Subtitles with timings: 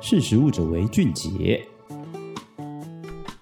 [0.00, 1.66] 识时务者为俊杰。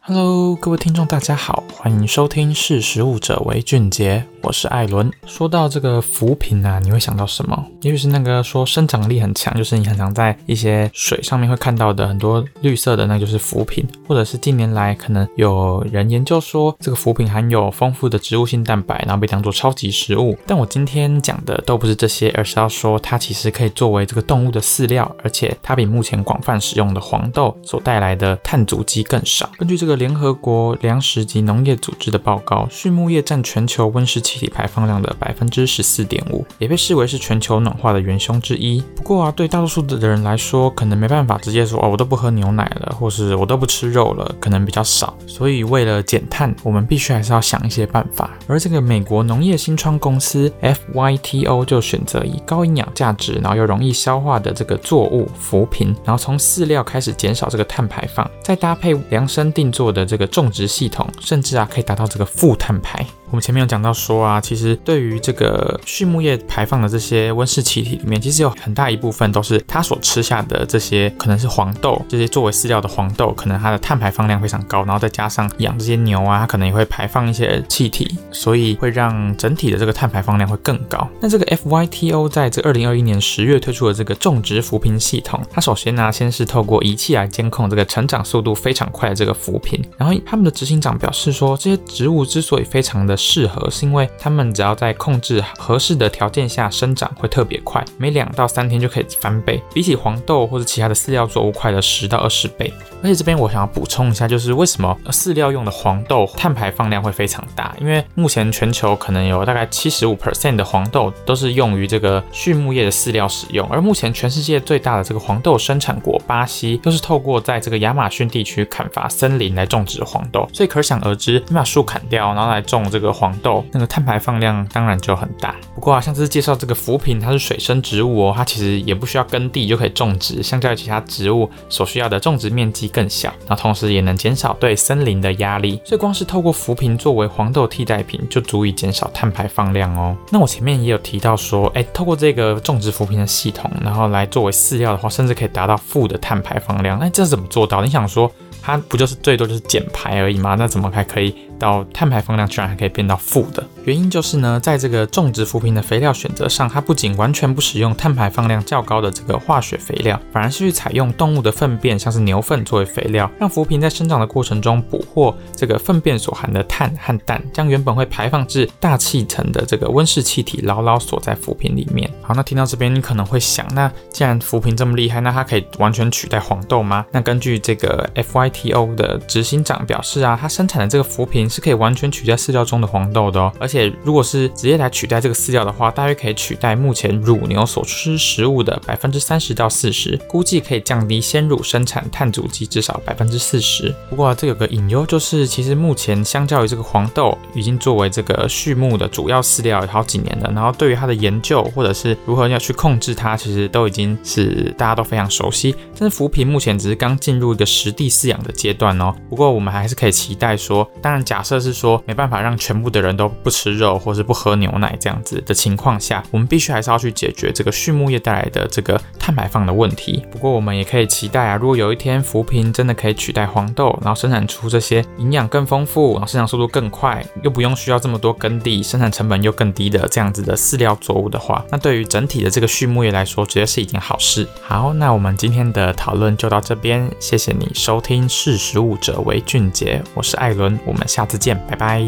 [0.09, 5.11] Hello，各位听众，大家好，欢迎收听《识食物者为俊杰》，我是艾伦。
[5.27, 7.67] 说到这个浮萍啊，你会想到什么？
[7.81, 13.85] 也许是那个说生长力很强，就是你很常在一些水上面会看到的很多绿色的，那就是浮萍。
[14.07, 20.39] 或者是近年来可能有人研究说，这个浮萍含有丰富的植物性蛋白，然后被当作超级食物。
[20.47, 29.51] 但我今天讲的都不是这些，而是要说它其实可以作为这个动物的饲料，而且它比目前广泛使用的黄豆所带来的碳足迹更少。
[29.59, 29.96] 根据这个。
[29.97, 38.81] 联合国粮食及农业组织的报告，畜牧业占全球温室气体排放量的百分之十四点五，也被视为是全球暖化的元凶之一。
[38.95, 45.17] 不过啊，对大多数的人来说，可能没办法直接说哦，我都不喝牛奶了，或是我都不吃肉了，可能比较少。
[45.27, 48.31] 所以为了减碳，我们必须还是要想一些办法。
[48.47, 59.86] 而这个美国农业新创公司 FYTO 就选择以高营养价值，然后又容易消化的这个作物扶贫，然后从饲料开始减少这个碳排放，再搭配量身定做。
[59.93, 63.07] 的这个种植系统，甚至啊可以达到这个负碳排。
[63.31, 81.09] 我们前面有讲到说啊，其实对于这个畜牧业排放的这些温室气体里面，其实有很大一部分都是它所吃下的这些可能是黄豆，这些作为饲料的黄豆，可能它的碳排放量非常高，然后再加上养这些牛啊，它可能也会排放一些气体，所以会让整体的这个碳排放量会更高。
[81.21, 102.73] 那这个 FYTO 在这二零二一年十月推出的这个种植扶贫系统，它首先呢、先是透过仪器来监控这个成长速度非常快的这个扶贫，然后他们的执行长表示说，这些植物之所以非常的适合，是因为它们只要在控制合适的条件下生长会特别快，每两到三天就可以翻倍，比起黄豆或者其他的饲料作物快了十到二十倍。
[103.03, 107.75] 而且这边我想要补充一下，就是为什么饲料用的黄豆碳排放量会非常大？
[107.81, 123.65] 因为目前全球可能有大概七十五 percent 的黄豆都是用于这个畜牧业的饲料使用，而目前全世界最大的这个黄豆生产国巴西，都是透过在这个亚马逊地区砍伐森林来种植黄豆，所以可想而知，你把树砍掉，然后来种这个黄豆。
[123.73, 125.55] 那个碳排放量当然就很大。
[125.75, 135.81] 不过啊，像这次介绍这个浮萍，它是水生植物哦，它其实也不需要耕地就可以种植，相较于其他植物所需要的种植面积更小，那同时也能减少对森林的压力。
[135.85, 140.17] 所以光是透过浮萍作为黄豆替代品，就足以减少碳排放量哦。
[140.31, 146.99] 那我前面也有提到说，哎，透过这个种植浮萍的系统，然后来作为饲料的话，甚至可以达到负的碳排放量。
[146.99, 147.83] 那这是怎么做到？
[147.83, 148.31] 你想说，
[148.63, 150.57] 它不就是最多就是减排而已吗？
[150.59, 151.35] 那怎么还可以？
[151.59, 172.11] 到碳排放量居然还可以变到负的，原因就是呢，在这个种植浮萍的肥料选择上，它不仅完全不使用碳排放量较高的这个化学肥料，反而是去采用动物的粪便，像是牛粪作为肥料，让浮萍在生长的过程中捕获这个粪便所含的碳和氮，将原本会排放至大气层的这个温室气体牢牢锁在浮萍里面。
[172.23, 177.05] 好，那听到这边你可能会想，那既然浮萍这么厉害，那它可以完全取代黄豆吗？
[177.13, 193.95] 那根据这个 FYTO 的执行长表示啊，它生产的这个浮萍是可以完全取代饲料中的黄豆的哦，而且如果是直接来取代这个饲料的话，大约可以取代目前乳牛所吃食物的百分之三十到四十，估计可以降低鲜乳生产碳足迹至少百分之四十。
[194.11, 205.75] 不过，这有个隐忧，就是其实目前相较于这个黄豆，已经作为这个畜牧的主要饲料好几年了，然后对于它的研究或者是如何要去控制它，其实都已经是大家都非常熟悉。
[205.99, 209.15] 但是浮萍目前只是刚进入一个实地饲养的阶段哦。
[209.31, 211.36] 不过我们还是可以期待说，当然假。
[211.37, 220.25] 假设是说没办法让全部的人都不吃肉或是不喝牛奶这样子的情况下，我们必须还是要去解决这个畜牧业带来的这个碳排放的问题。
[220.31, 234.49] 不过我们也可以期待啊，如果有一天浮萍真的可以取代黄豆，然后生产出这些营养更丰富，然后生长速度更快，又不用需要这么多耕地，生产成本又更低的这样子的饲料作物的话，那对于整体的这个畜牧业来说，绝对是一件好事。
[234.63, 242.03] 好，那我们今天的讨论就到这边，谢谢你收听《识食物者为俊杰》，我是艾伦，我们下次见，拜拜。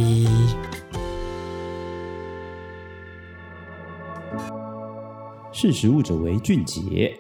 [5.53, 7.19] 识时务者为俊杰。